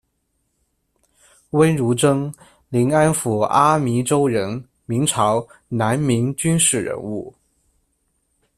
[1.51, 2.31] 温如珍，
[2.69, 7.31] 临安府阿迷州人，明朝、南明军事人物。